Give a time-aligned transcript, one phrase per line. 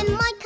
[0.00, 0.39] and my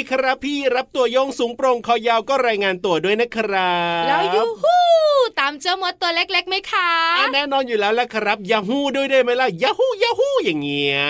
[0.00, 4.76] ดีครับพี่รับตัวโยงสูงโปร่งคอยาวก็รายงานตัวด้วยนะครับแล้วยูฮู
[5.40, 11.00] ตามเจ้ามดตัวเล็กๆไหมคะอะแน่นอนอยู่แล้วละครับยาฮูด้วยได้ไหมล่ะยาฮูยาฮูอย่างเงี้ย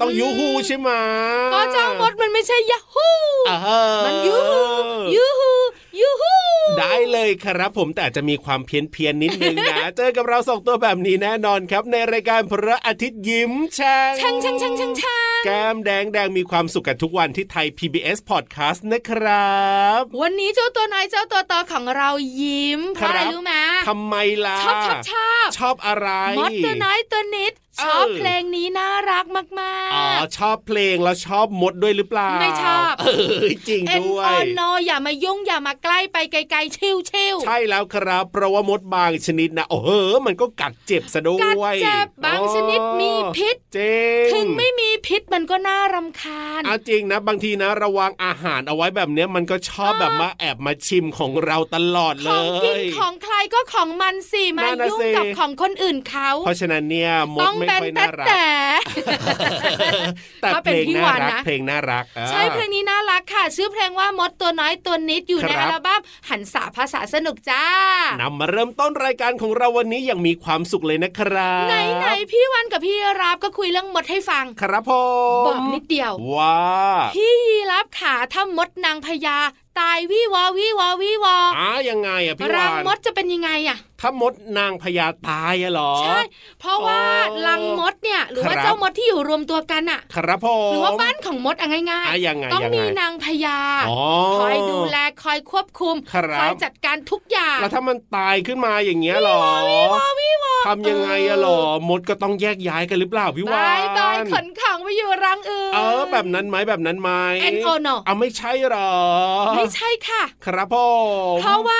[0.00, 0.88] ต้องยูฮูใช่ไหม
[1.52, 3.08] ก็เจ้ามดมันไม่ใช่ยาฮู
[3.48, 4.60] อ่าฮะมันยูฮู
[5.14, 5.52] ยูฮู
[5.98, 6.34] ยูฮู
[6.78, 19.60] ได้เลยครับผมแต่อาจจะมีความเพี้ยนเพียนๆนิดนึงนะ เจอกับเราสองตัวแบบนี้แน่นอนครับ ในรายการพระอาทิตย์ยิ้มแฉ่งช่างช่างช่างช่างช่างแก้มแดงแดงมีความสุขกันทุกวันที่ไทย PBS Podcast นะครั
[19.98, 23.54] บ วันนี้เจ้าตัวน้อยเจ้าตัวโตของเรายิ้มเพราะอะไรครับรู้ไหม
[23.88, 24.14] ทำไม
[24.46, 26.08] ล่ะชอบชอบชอบชอบอะไร
[26.38, 29.42] มดตัวน้อยตัวนิดเออ ชอบเพลงนี้น่ารักมา
[29.88, 39.90] กอ๋อชอบเพลงแล้วชอบมดด้วยหรือเปล่า ไม่ชอบเออจริงๆเอ็นด้วยออนโนอย่ามายุ่งอย่ามาใกล้ไปไกลๆชิวชิวๆใช่แล้วครับเพราะว่ามดบางชนิดนะโอ้โห
[40.26, 43.78] มันก็กัดเจ็บซะด้กัดวยเจ็บบางชนิดมีพิษเจ
[44.28, 58.46] งถึงไม่มีพิษมันก็น่ารำคาญเอาจริงนะ บางทีนะระวังอาหารเอาไว้แบบเนี้ยมันก็ชอบเออแบบมาแอบมาชิมของเราตลอดเลของกินยของใครก็ของมันสิมานั่นน่ะยุ่งสิกับของคนอื่นเขา เพราะฉะนั้นเนี่ยมดต้องไม่เป็นค่อยแต่น่ารักแต่
[60.42, 66.00] แต่ถ้าเพเป็นลงพี่น่าวานรักนะเพลงน่ารักอ่าใช่เพลงนี้น่ารักค่ะ ชื่อเพลงว่ามดตัวน้อยตัวนิดอยู่ในครัอับลบั้ม
[66.30, 67.64] หันษาภาษาสนุกจ้า
[68.20, 74.92] นำมาเริ่มต้นรายการของเราวันนี้อย่างมีความสุขเลยนะครับไหนไหนๆพี่วันกับพี่รับก็คุยเรื่องมดให้ฟัง ครับผ
[75.42, 76.58] มบอกนิดเดียว ว่า
[77.14, 79.38] พี่ยีรับขาถ้ามดนางพญา
[79.78, 86.20] ตายวิวอวิวอวิวออ้ายังไงอะพี่รัวางนมดจะเป็นยังไงอะถ้ามดนางพญาตายอะเหรอ ใช่
[86.60, 87.00] เพราะว่า
[87.30, 93.58] อ๋อรังมดเนี่ยหรือว่าครับเจ้ามดที่อยู่รวมตัวกันอะครับผมหรือว่าบ้านของมดอะง่ายอะยังไงต้องยังไงมีนางพญา
[93.88, 94.00] อ๋อ
[94.40, 99.42] คอยดูแลคอยควบคุมครับคอยจัดการทุกอย่าง แล้วถ้ามันตายขึ้นมาอย่างเงี้ยเหรอ
[99.92, 107.10] วอวิวอทำยังไงอะเหรอมดก็ต้องแยกย้ายกันหรือเปล่าพี่วาบายนบายขนของไปอยู่รังอื่นเออแบบนั้นไหมแบบนั้นไหม
[107.42, 108.90] เอ็นโอโนเอาไม่ใช่เหรอ
[109.60, 110.76] ไม่ใช่ค่ะ ครับผ
[111.34, 111.79] มเพราะว่า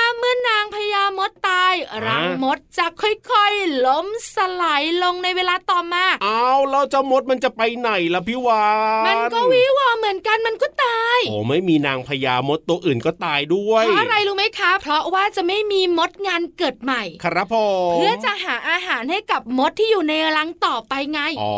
[2.07, 8.65] รังมดจะค่อยๆ ล้มสลายลงในเวลาต่อมา เอาแล้วเจ้ามดมันจะไปไหนล่ะพี่วา
[9.03, 17.55] นมันก็วิวอเหมือนกันมันก็ตาย โอ้ไม่มีนางพญามดตัวอื่นก็ตายด้วยเพราะอะไรรู้ไหมคะ เพราะว่าจะไม่มีมดงานเกิดใหม่ ครับผ
[17.91, 21.55] มเพื่อจะหาอาหารให้กับมดที่อยู่ในรังต่อไปไงอ๋อ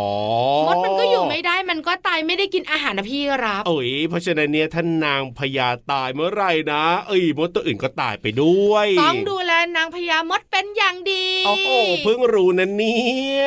[0.68, 11.70] มดมันก็อยู่ไม่ได้มันก็ตายไม่ได้กินอาหารนะพี่รับโอ้ยเพราะฉะนั้นเนี่ยท่านนางพญาตายเมื่อไหร่นะ เอ้ยมดตัวอื่นก็ตายไปด้วย ต้องดูแลนางพญามดเป็นอย่างดีโอ้โห
[12.04, 13.46] เพิ่งรู้นะเนี่ย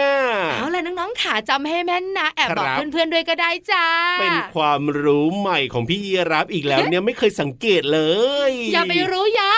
[0.53, 3.85] เอาล่ะน้องๆขาจำให้แม่นนะแอบบอกครับเพื่อนๆด้วยก็ได้จ้า
[4.21, 8.01] เป็นความรู้ใหม่ของพี่ยีรับอีกแล้วเนี่ยไม่เคยสังเกตเล
[8.51, 9.57] ย อย่าไปรู้เยอะ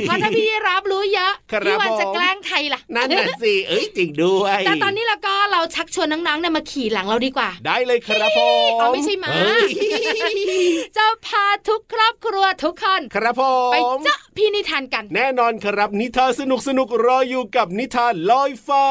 [0.00, 9.68] เพราะถ้าพี่รับรู้เยอะครับพี่วันผมจะแกล้งใครล่ะนั่นน่ะสิเอ้ยจริงด้วยแต่ตอนนี้แล้วก็เราชักชวนน้องๆเนี่ยมาขี่หลังเราดีกว่า ได้เลยครับผมเอาไม่ใช่หมาเอ้ย
[10.96, 18.86] จะพาทุกครอบครัวทุกคนครับผมไปเจาะพี่นิทานกัน แน่นอนครับนิทานสนุกสนุกๆรออยู่กับนิทานลอยฟ้า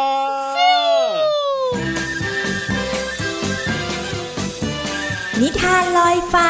[5.42, 6.50] นิทานลอยฟ้า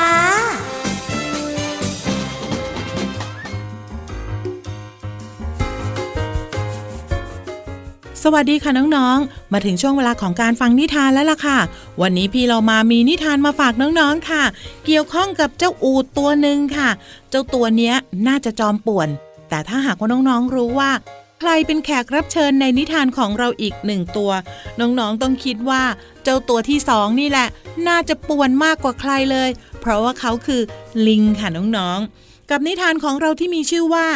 [8.24, 11.60] สวัสดีค่ะน้องๆ มาถึงช่วงเวลาของการฟังนิทานแล้วล่ะค่ะ
[12.02, 14.44] วันนี้พี่เรามามีนิทานมาฝากน้องๆค่ะ
[14.86, 16.90] เกี่ยวข้องกับเจ้าอูดตัวหนึ่งค่ะ
[17.30, 17.96] เจ้าตัวเนี้ย
[18.28, 19.10] น่าจะจอมป่วน
[19.50, 20.92] แต่ถ้าหากว่าน้องๆรู้ว่า
[21.40, 24.32] ใครเป็นแขกรับเชิญในนิทานของเราอีกหนึ่งตัว
[24.80, 25.84] น้องๆต้องคิดว่า
[26.24, 27.48] เจ้าตัวที่สองนี่แหละ
[27.88, 29.50] น่าจะป่วนมากกว่าใครเลย
[29.80, 30.62] เพราะว่าเขาคือ
[31.08, 34.08] ลิงค่ะน้องๆ กับนิทานของเราที่มีชื่อว่า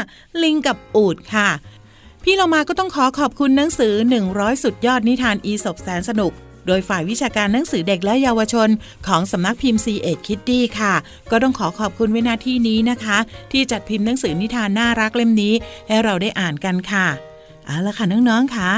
[0.43, 1.49] ลิงกับอูดค่ะ
[2.23, 3.93] พี่เรามาก็ต้องขอขอบคุณหนังสือ
[4.29, 6.31] 100 สุดยอดนิทานอีสบแสนสนุก
[6.67, 8.69] โดยฝ่ายวิชาการหนังสือเด็กและเยาวชน
[9.07, 10.93] ของสำนักพิมพ์ c ีเอ็ดคิตตี้ค่ะ
[11.31, 13.17] ก็ต้องขอขอบคุณไว้หน้าที่นี้นะคะ
[13.51, 15.53] ที่จัดพิมพ์หนังสือนิทานน่ารักเล่มนี้
[15.87, 17.07] ให้เราได้อ่านกันค่ะ
[17.65, 18.69] เอาละค่ะน้องๆค่ะ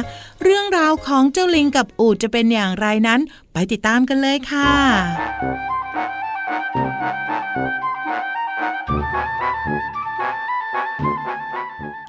[0.43, 3.19] เรื่องราวของเจ้าลิงกับอูดจะเป็นอย่างไรนั้น
[3.53, 4.71] ไปติดตามกันเลยค่ะ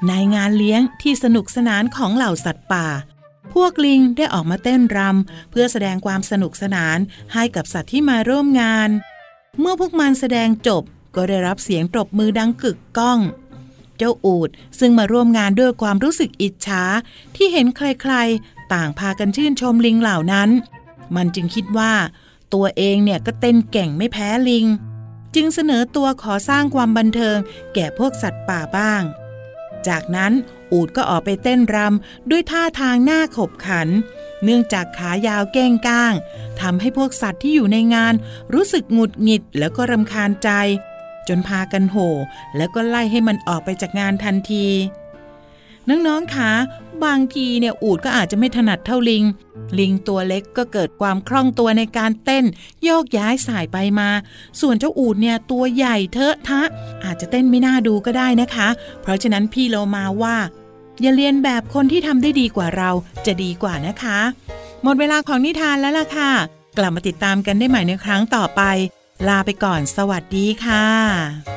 [0.07, 2.87] ในงานเลี้ยงที่สนุกสนานของเหล่าสัตว์ป่า
[3.63, 6.97] วกลิงได้ออกมาเต้นรำเพื่อแสดงความสนุกสนาน
[7.33, 8.89] ให้กับสัตว์ที่มาร่วมงาน
[9.59, 10.83] เมื่อพวกมันแสดงจบ
[11.15, 13.19] ก็ได้รับเสียงปรบมือดังกึกก้อง
[13.97, 14.49] เจ้าอูด
[14.79, 16.83] ซึ่งมาร่วมงานด้วยความรู้สึกอิจฉา
[17.35, 20.49] ที่เห็นใครๆ ต่างพากันชื่นชมลิงเหล่านั้น
[21.15, 21.93] มันจึงคิดว่า
[22.53, 24.65] ตัวเองเนี่ยก็เต้นเก่งไม่แพ้ลิง
[25.35, 27.37] จึงเสนอตัวขอสร้างความบันเทิง
[27.73, 29.01] แก่พวกสัตว์ป่าบ้าง
[29.87, 30.33] จากนั้น
[30.71, 33.87] อูดก็ออกไปเต้นรำด้วยท่าทางหน้าขบขัน
[34.43, 36.13] เนื่องจากขายาวเก้งก้าง
[36.61, 38.13] ทำให้พวกสัตว์ที่อยู่ในงาน
[38.53, 40.49] รู้สึกหงุดหงิดแล้วก็รำคาญใจ
[41.27, 42.11] จนพากันโห่
[42.57, 44.67] แล้วก็ไล่ให้มันออกไปจากงานทันที
[45.89, 46.51] น้องๆคะ
[47.05, 49.23] บางทีเนี่ยอูดก็อาจจะไม่ถนัดเท่าลิง
[49.79, 52.45] ลิงตัวเล็กก็เกิดความคล่องตัวในการเต้น
[52.83, 54.09] โยกย้ายสายไปมา
[54.61, 56.61] ส่วนเจ้าอูดเนี่ยตัวใหญ่เทอะทะ
[57.03, 58.67] อาจจะเต้นไม่น่าดูก็ได้นะคะ
[59.01, 60.37] เพราะฉะนั้นพี่โลมาว่า
[61.01, 62.89] อย่าเรียนแบบคนที่ทำได้ดีกว่าเรา
[63.25, 64.19] จะดีกว่านะคะ
[64.83, 66.31] หมดเวลาของนิทานแล้วล่ะค่ะ
[66.77, 68.61] กลับมาติดตามกันได้ใหม่ในครั้งต่อไป
[69.27, 71.56] ลาไปก่อนสวัสดีค่ะ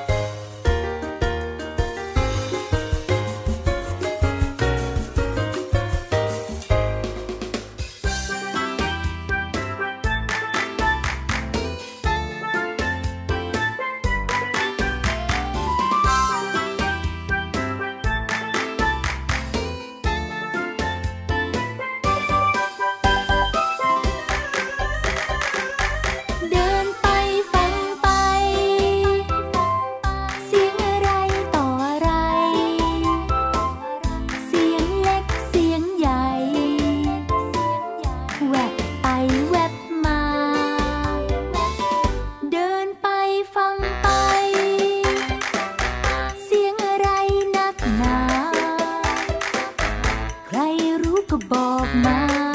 [51.28, 52.49] above my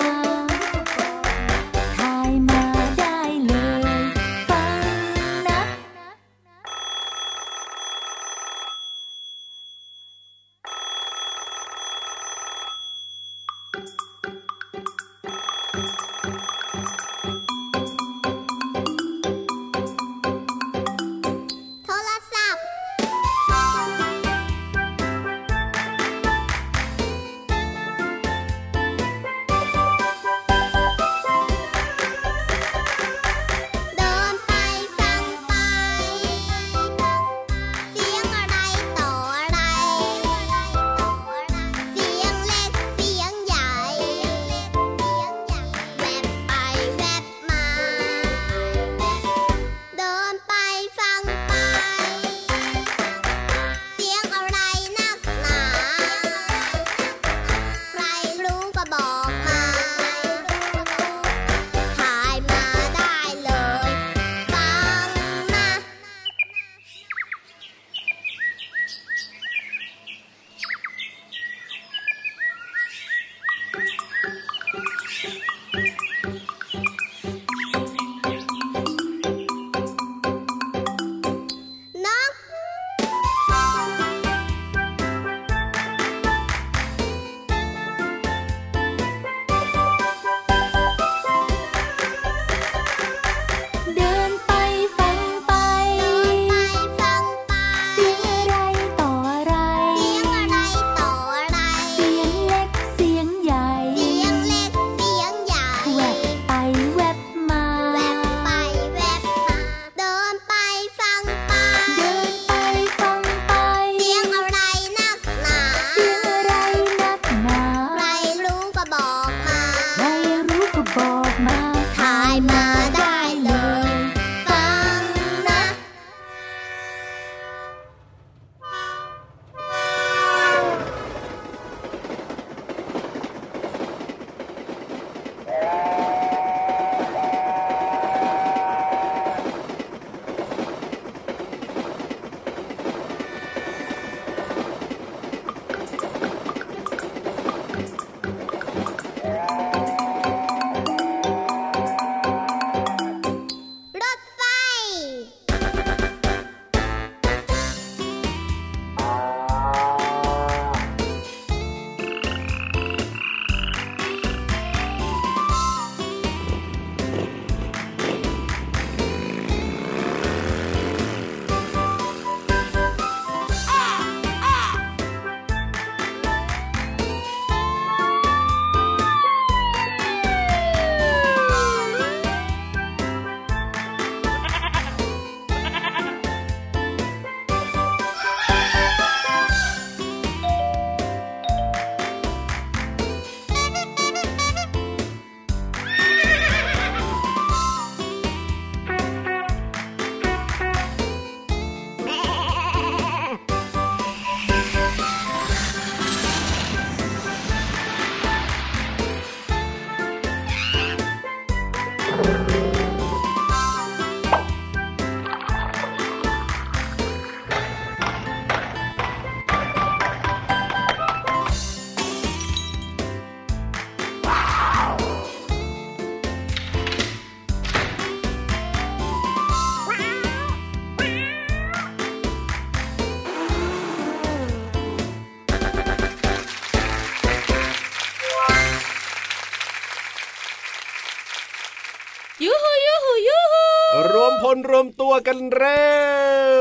[245.28, 245.96] กันเร็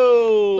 [0.02, 0.04] ว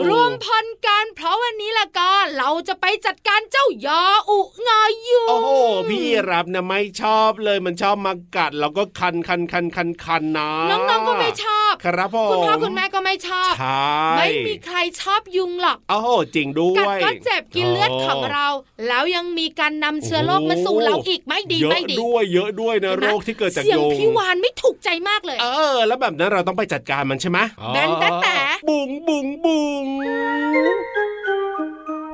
[0.09, 5.49] รวมพลกันเพราะวันนี้ละก็เราจะไปจัดการเจ้ายออุงายุง โอ้โห
[5.89, 18.47] พี่ รับนะไม่ชอบเลยมันชอบมากัดแล้วก็คันคันคันคันคันนะน้องๆก็ไม่ชอบครับผมคุณพ่อคุณแม่ก็ไม่ชอบใช่ไม่มีใครชอบยุงหรอกโอ้โหจริงด้วกัดยก็เจ็บกินเลือดของเรา
[18.87, 27.39] แล้วยังมีการนำเชื้อโรคมาสู่เราอีกไม่ดีเยอะไม่ดีด้วยเยอะด้วยนะเห็นไหโรมคที่เกิดจากเสียงยุงพี่วานไม่ถูกใจมากเลย เออ แล้วแบบนั้นเราต้องไปจัดการมันใช่ไหม
[27.73, 28.37] แบนแต่แต่
[28.69, 29.85] บุงบุงบุง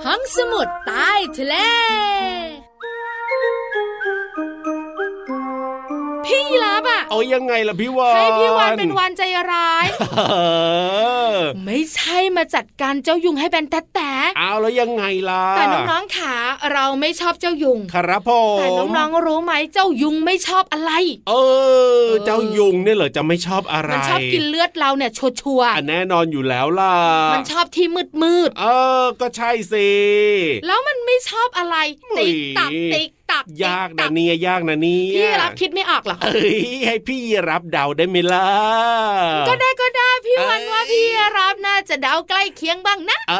[0.06, 1.56] ห้องสมุดใต้ทะเล
[6.32, 9.22] พี่ยีราบอะเอายังไงล่ะพี่วานให้พี่วานเป็นวานใจ
[9.52, 9.86] ร้าย
[10.18, 10.34] เอ
[11.36, 16.36] อไม่ใช่มาจัดการเจ้ายุงให้แบนแต่แต่เอาแล้วยังไงล่ะแต่น้องๆขา
[16.74, 20.92] เราไม่ชอบเจ้ายุงครับผมแต่น้องๆรู้ไหมเจ้ายุงไม่ชอบอะไร
[21.30, 21.34] เอ
[22.06, 28.66] อ เจ้ายุงเนี่ยเหรอจะไม่ชอบอะไร มันชอบกินเลือดเราเนี่ยชัวร์อะแน่นอนอยู่แล้วล่ะๆมันชอบที่มืดมืดเอ
[29.02, 33.10] อ ก็ใช่สิๆแล้วมันไม่ชอบอะไรอุ๊ยติ๊กตักติ๊ก
[33.42, 37.20] ตักยากติ๊นะตัเนี่ยยากนะเนี่ยพี่รับคิดไม่ออกหรอกเอ้ยให้พี่
[37.50, 38.48] รับเดาได้ไหมล่ะ
[39.50, 41.06] ก็ได้ก็ได้พี่วันเอ้ยว่าพี่
[41.38, 43.36] รับน่าจะเดาใกล้เคียงบ้างนะเอ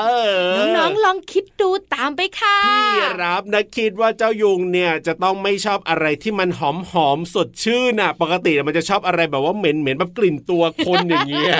[0.62, 11.54] อน้องๆลองคิดดูตามไปค่ะพี่รับนะคิดว่าเจ้ายุงเนี่ยจะต้องไม่ชอบอะไรที่มันหอมหอมๆสดชื่นน่ะ ปกติมันจะชอบอะไรแบบว่าเหม็นเหม็นๆแบบกลิ่นตัวคนอย่างเงี้ย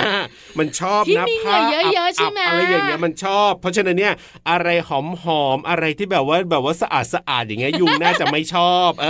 [0.58, 4.14] มันชอบที่นะมีเหงื่อเยอะๆใช่ไหมอับๆอะไรอย่างเงี้ยมันชอบ เพราะฉะนั้นเนี่ย
[4.50, 9.06] อะไรหอมหอมๆอะไรที่แบบว่าแบบว่าสะอาดสะอาดอย่างเงี้ยยุงน่าจะไม่ชอบ เอ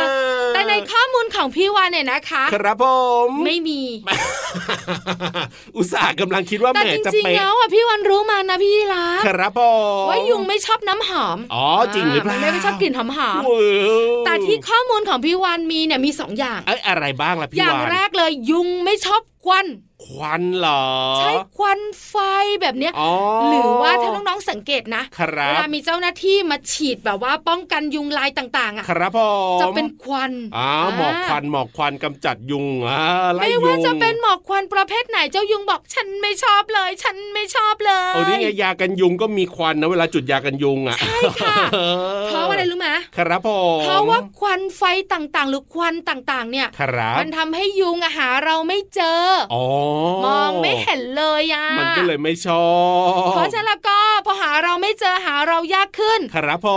[0.00, 2.84] อ แต่ในข้อมูลของพี่วานเนี่ยนะคะ ครับผ
[3.26, 3.80] ม ไม่มี
[5.76, 9.60] อุตส่าห์กำลังคิดว่าแหแต่มจจะริงๆเป๊ะแล้วอะพี่วันรู้มานะพี่รับครับผ
[10.04, 13.52] มว่ายุงไม่ชอบน้ำหอม อ๋อจริงหรือเปล่ามันไม่ชอบกลิ่นหอมหอมโอ้โห
[14.24, 19.66] แต่ที่ข้อมูลของพี่วานมีเนี่ยมีสองอย่างเอ้ยอะไรบ้างล่ะพี่อย่างวานแรกเลยยุงไม่ชอบควัน
[20.06, 20.84] ควันเหรอ
[21.18, 22.14] ใช้ควันไฟ
[22.60, 23.12] แบบเนี้ยอ๋อ
[23.48, 29.20] หรือว่าถ้าน้องๆสังเกตนะครับเวลามีเจ้าหน้าที่มาฉีดแบบว่าป้องกันยุงลายต่างๆอะครับผ
[29.58, 33.00] มจะเป็นควันอ๋อหมอกควันหมอกควันกำจัดยุงอ่า
[33.34, 41.56] ไล่ไม่ยุงว่าจะเป็นหมอกควันประเภทไหนเจ้ายุงบอกฉันไม่ชอบเลย ฉันไม่ชอบเลยโอ้นี่ไงยากันยุงก็มีควันนะเวลาจุดยากันยุงอะใช่ค่ะ
[42.26, 49.64] เพราะว่าอะไรรู้ไหมครับผมเพราะว่าควันไฟต่างๆ หรือควันต่างๆ เนี่ยครับมันทำให้ยุงอะหาเราไม่เจออ๋อ
[50.26, 52.68] มองไม่เห็นเลยอะมันก็เลยไม่ชอ
[53.08, 56.68] บเพราะฉะนั้นแล้วก็พอหาเราไม่เจอหาเรายากขึ้น ครับผ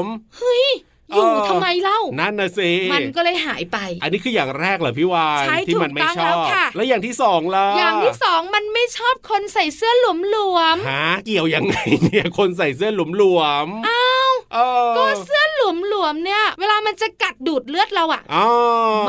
[0.00, 0.02] ม
[0.36, 0.66] เฮ้ย
[1.10, 14.58] อยู่เออทำไมเล่า นั่นนะสิ มันก็เลยหายไป อันนี้คืออย่างแรกเหรอพี่วานใช่ที่มันไม่ถูกต้องชแล้อวบค่ะแล้วอย่างที่สองล่ะ อย่างที่สองมันไม่ชอบคนใส่เสื้อหลวมหลวมๆหาเกี่ยวยังไงเนี่ยคนใส่เสื้อหลวมๆอ้าวเอ
[14.90, 15.35] อก็เสื้อห
[15.96, 18.46] ลวมหลวมๆเนี่ย เวลามันจะกัดดูดเลือดเราอะอ๋อ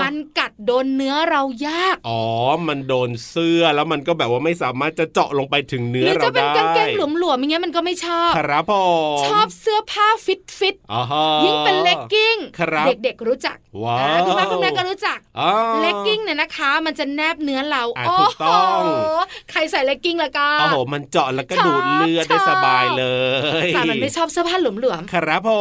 [0.01, 2.24] มันกัดโดนเนื้อเรายาก อ๋อ
[2.67, 8.74] มันโดนเสื้อแล้วมันก็แบบว่าไม่สามารถจะเจาะลงไปถึงหเนื้อรือเราจะเป็นได้กางเกงหลวมหลวมๆอย่างเงี้ยมันก็ไม่ชอบครับผ
[9.17, 15.51] มชอบเสื้อผ้าฟิตฟิตๆอ๋อฮะยิ่งเป็นเลกกิ้งครับเด็กๆรู้จักว้าอ่วคุณพ่อคุณแม่ก็รู้จักอ๋อ
[15.82, 18.89] เลกกิ้งเนี่ยนะคะ มันจะแนบเนื้อเราอะโอ้ถูกต้องโห
[19.51, 23.06] ใครใส่เลกกิ้งละก็โอ้โหมันเจาะแล้วก็ชอบดูดเลือดได้ชอบสบายเล
[23.65, 25.51] ยแต่มันไม่ชอบเสื้อผ้าหลวมหลวมครับผ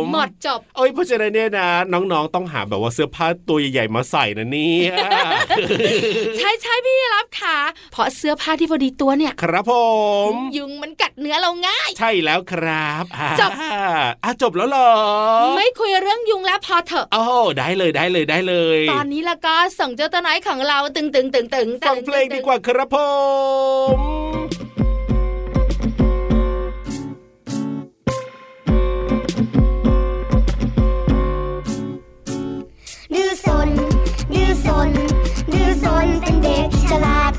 [0.00, 4.92] มๆหมดจบโอ้ยเพราะฉะนั้นเนี่ยนะ น้องๆต้องหาแบบว่าเสื้อผ้าตัวใหญ่ๆมาใส่นะเนี่ย
[6.38, 7.58] ใช่ใช่พี่รับค่ะ
[7.92, 9.72] เพราะเสื้อผ้าที่พอดีตัวเนี่ย ครับผ
[10.30, 13.50] ม ยุงมันกัดเนื้อเราง่าย ใช่แล้วครับอ่าจบ
[14.24, 14.90] อะจบแล้วเหรอ
[15.56, 22.96] ไม่คุยเรื่องยุงแล้วพอเถอะโอ้โหได้เลยได้เลยได้เลย ตอนนี้แล้วก็ส่งเจ้าตัวน้อยของเราตึงตึงตึงตึงฟังเพลงดีกว่าครับผ
[23.96, 23.98] ม
[36.90, 37.29] เด็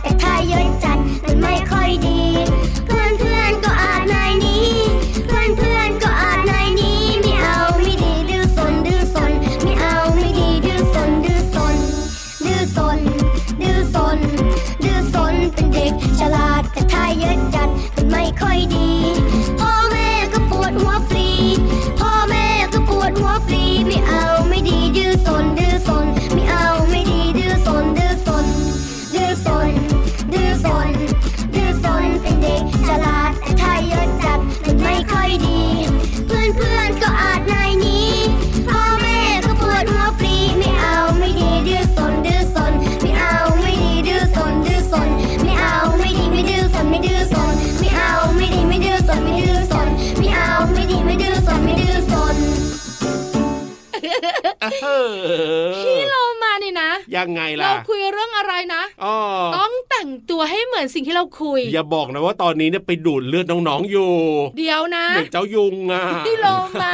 [60.82, 64.14] มือนสิ่งที่เราคุย อย่าบอกนะว่าตอนนี้เนี่ยไปดูดเลือดน้องๆอยู่
[64.58, 66.48] เดี๋ยวนะเหมือนเจ้ายุงอะนี่โล
[66.82, 66.92] มา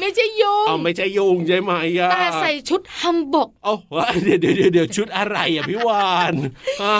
[0.00, 3.72] ไม่ใช่ยุงเอาไม่ใช่ยุงใช่ไหมอะแต่ใส่ชุดฮัมบกโอ้
[4.22, 6.34] เดี๋ยวเดี๋ยวเดี๋ยวเดี๋ยวชุดอะไรอะพี่วาน
[6.82, 6.96] อ่า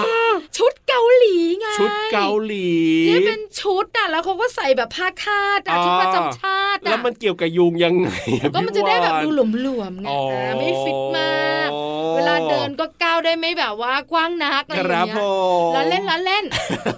[0.56, 2.70] ชุดเกาหลีไงชุดเกาหลี
[3.08, 8.08] ที่เป็นชุดอะแล้วเขาก็ใส่แบบผ้าคาดอะอ่าชุดประจำชาติแล้วอะมันเกี่ยวกับยุงยังไง
[8.40, 11.68] อก็มันจะได้แบบดูพี่วานหลวมๆไงอ๋ออ่าไม่ฟิตมาก
[12.16, 15.24] เวลาเดินก็ก้าวได้ไม่แบบว่ากว้างนักอะไรคอย่างรับเงี้ผย
[15.70, 16.44] มแล้วเล่นแล้วเล่น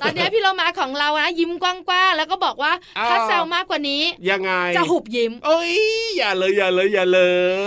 [0.02, 5.74] ตอนนี้พี่เรามาของเรานะยิ้มกว้างๆแล้วก็บอกว่าอ้าวถ้าแซวมากกว่านี้ ยังไง จะหุบยิ้ม เอ้ย
[6.16, 7.20] อย่าเลยอย่าเลยอย่าเล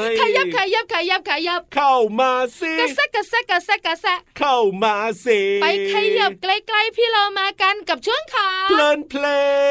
[0.09, 9.25] ยขยับขยับขยับขยับ เข้ามาสิกระแซะกระแซะกระแซะกระแซะเข้ามาสิไปขยับใกล้ๆพี่เรามากันกับช่วงขาเพลินเพล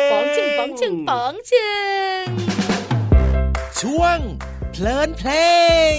[0.09, 1.69] งป๋องชึงป๋องชึงป๋องชึ
[2.23, 2.25] ง
[3.81, 4.19] ช่วง
[4.73, 5.31] เพลินเพล
[5.97, 5.99] ง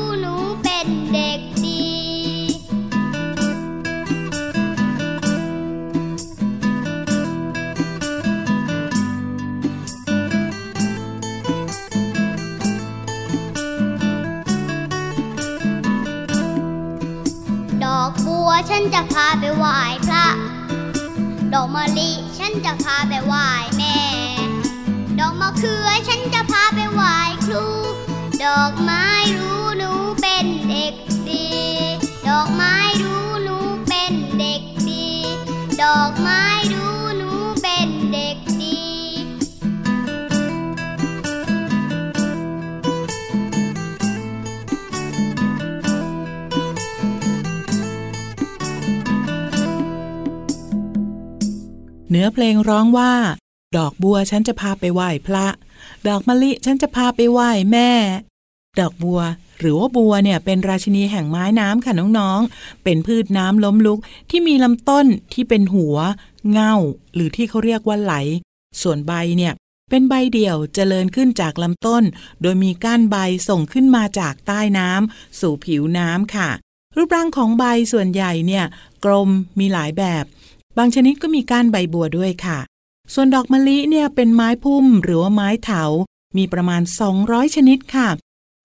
[18.71, 20.25] ฉันจะพาไปไหว้พระ
[21.53, 23.97] ดอกมะลิฉันจะพาไปไหว้แม่
[25.19, 27.65] ดอกมะเขือฉันจะพาไปไหว้ครู
[28.43, 29.10] ดอกไม้
[52.11, 53.13] เนื้อเพลงร้องว่า
[53.77, 55.47] ดอกบัวฉันจะพาไปไหว้พระ
[56.07, 57.91] ดอกมะลิฉันจะพาไปไหว้แม่
[58.79, 59.21] ดอกบัว
[59.59, 65.97] หรือว่าบัวเนี่ยเป็นราชินีแห่งไม้น้ำค่ะน้องๆ เป็นพืชน้ำล้มลุกที่มีลำต้นที่เป็นหัว
[66.51, 66.75] เง่า
[67.13, 68.13] หรือที่เขาเรียกว่าไหล
[68.81, 69.53] ส่วนใบเนี่ย
[69.89, 72.03] เป็นใบเดี่ยวเจริญขึ้นจากลำต้น
[72.41, 73.17] โดยมีก้านใบ
[73.49, 76.49] ส่งขึ้นมาจากใต้น้ำสู่ผิวน้ำค่ะ
[76.95, 78.65] รูปร่างของใบส่วนใหญ่เนี่ย
[79.05, 80.25] กลมมีหลายแบบ
[80.77, 82.59] บางชนิดก็มีก้านใบบัวด้วยค่ะ
[83.13, 85.83] ส่วนดอกมะลิเนี่ยเป็นไม้พุ่มหรือว่าไม้เถา
[86.37, 86.81] มีประมาณ
[87.17, 88.09] 200 ชนิดค่ะ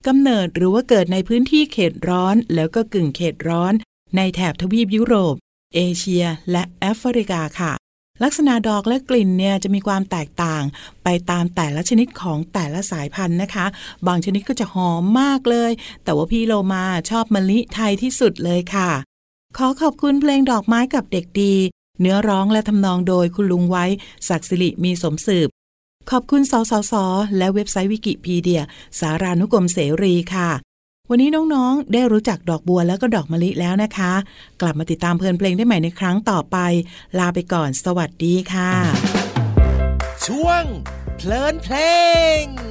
[0.06, 3.72] กำเนิดหรือว่าเกิดในพื้นที่เขตร้อน แล้วก็กึ่งเขตร้อน
[4.16, 5.34] ในแถบทวีปยุโรป
[5.74, 7.72] เอเชีย และแอฟริกาค่ะ
[8.22, 10.62] ลักษณะดอกและกลิ่นเนี่ยจะมีความแตกต่าง
[11.04, 13.66] ไปตามแต่ละชนิดของแต่ละสายพันธุ์นะคะ
[14.06, 15.72] บางชนิดก็จะหอมมากเลย
[16.04, 18.90] แต่ว่าพี่โลมาชอบมะลิไทยที่สุดเลยค่ะ
[19.56, 21.54] ขอขอบคุณเพลงดอกไม้กับเด็กดี
[22.00, 23.84] เนื้อร้องและทำนองโดยคุณลุงไว้
[24.28, 25.48] ศักดิ์สิริมีสมสืบ
[26.10, 26.94] ขอบคุณสสส
[27.38, 28.62] และเว็บไซต์วิกิพีเดีย
[29.00, 30.50] สารานุกรมเสรีค่ะ
[31.10, 34.12] วันนี้น้องๆ ได้รู้จักดอกบัวแล้วก็ดอกมะลิแล้วนะคะ
[34.60, 36.56] กลับมาติดตามเพลินเพลงได้ใหม่ในครั้งต่อไป
[37.18, 38.72] ลาไปก่อน สวัสดีค่ะ
[40.26, 40.64] ช่วง
[41.16, 41.76] เพลินเพล
[42.42, 42.65] ง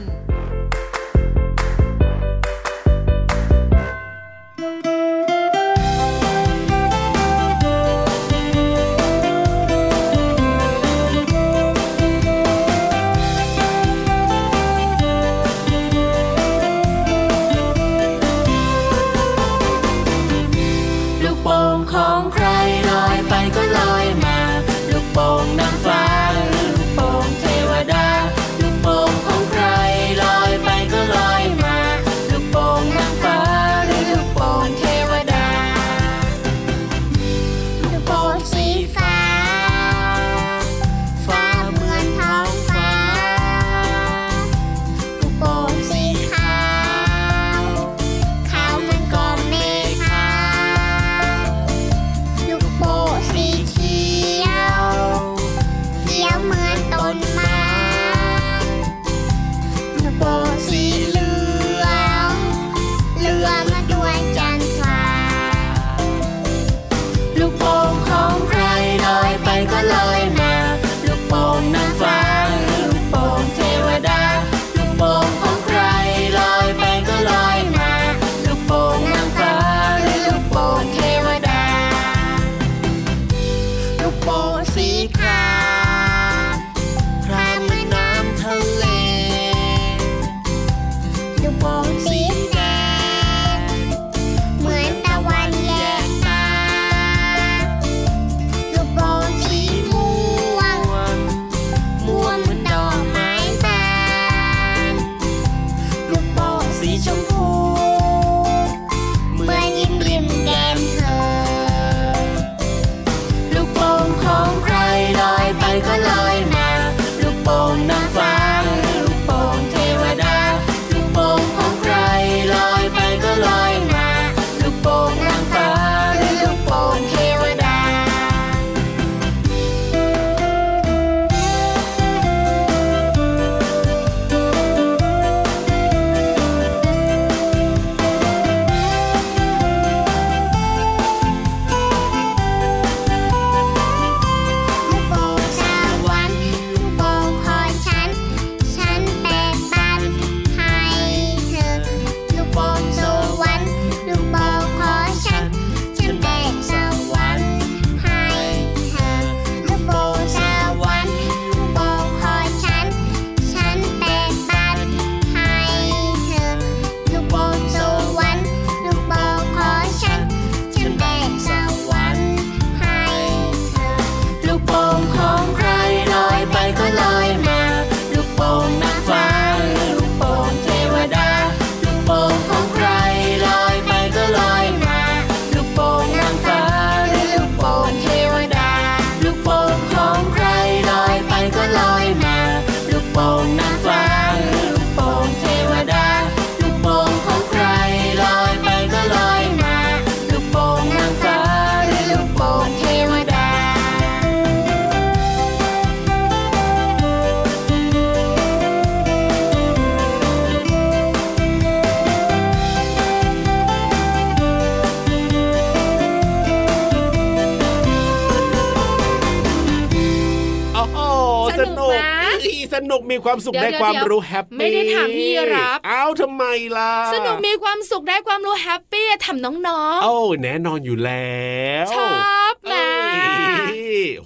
[223.15, 226.43] มีความสุขได้ความรู้แฮปปี้ไม่ได้ถามพี่รับอ้าวทำไม
[226.77, 231.39] ล่ะสนุกมีความสุขได้ความรู้แฮปปี้ทำน้องๆโอ้แน่นอนอยู่แล้
[231.83, 232.07] วชอ
[232.53, 232.87] บนะ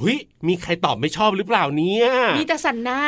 [0.01, 2.99] หุย มีใครตอบไม่ชอบหรือเปล่าเนี่ย มีแต่สันน้า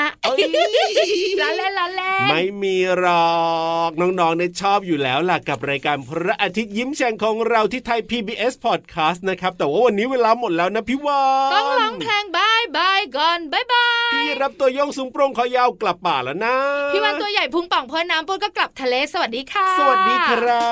[1.42, 3.42] ล้าเล่นล้าเล่นไม่มีหรอ
[3.90, 16.56] ก น้องๆเนี่ชอบอยู่แล้วล่ะกับรายการพระอาทิตย์ยิ้มแฉ่งของเราที่ไทย PBS Podcast นะครับ แต่ว่าวันนี้เวลาหมดแล้วนะพี่วานต้องร้องเพลงบายบายก่อนบายบายพี่รับตัวย่องสูงโปร่งขอยาวกลับป่าแล้วนะ
[16.94, 20.70] พี่วานตัวใหญ่พุงป่องเพื่อน้ำปุนก็กลับทะเลสวัสดีค่ะ สวัสดีครั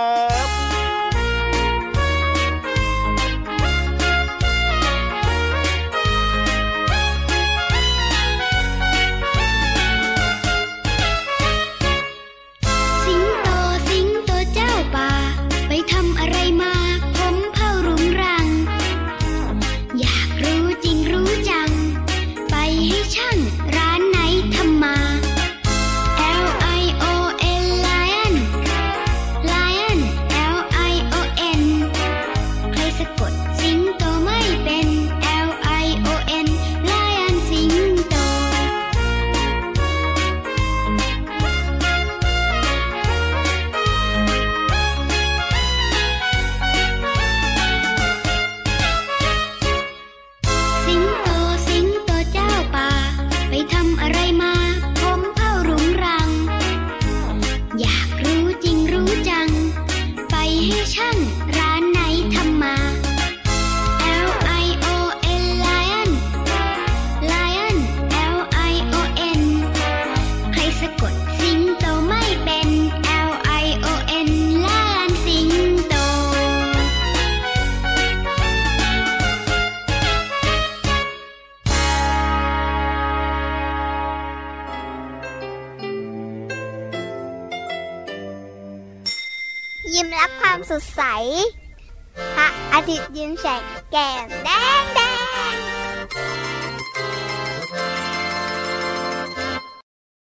[0.67, 0.68] บ